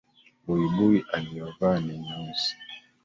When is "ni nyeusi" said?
1.79-2.55